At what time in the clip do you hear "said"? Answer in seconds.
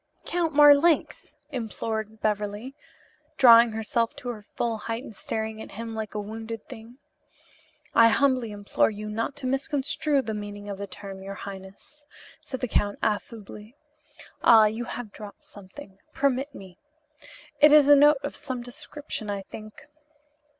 12.43-12.61